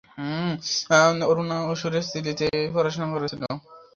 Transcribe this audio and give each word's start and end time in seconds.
অরুণা 1.23 1.57
সুরেশ 1.75 2.05
দিল্লিতে 2.13 2.45
পড়াশোনা 2.73 3.07
করেছিলেন। 3.13 3.53